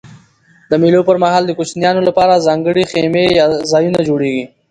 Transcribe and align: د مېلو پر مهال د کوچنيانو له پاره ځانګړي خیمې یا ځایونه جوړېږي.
د 0.69 0.71
مېلو 0.81 1.01
پر 1.07 1.17
مهال 1.23 1.43
د 1.45 1.51
کوچنيانو 1.57 2.05
له 2.07 2.11
پاره 2.17 2.45
ځانګړي 2.47 2.83
خیمې 2.91 3.25
یا 3.39 3.45
ځایونه 3.71 3.99
جوړېږي. 4.07 4.45